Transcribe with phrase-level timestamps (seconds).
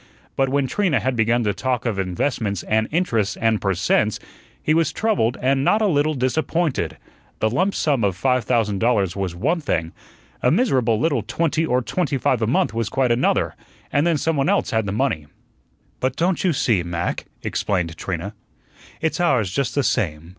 [0.35, 4.19] But when Trina had begun to talk of investments and interests and per cents,
[4.59, 6.97] he was troubled and not a little disappointed.
[7.37, 9.91] The lump sum of five thousand dollars was one thing,
[10.41, 13.53] a miserable little twenty or twenty five a month was quite another;
[13.93, 15.27] and then someone else had the money.
[15.99, 18.33] "But don't you see, Mac," explained Trina,
[19.01, 20.29] "it's ours just the same.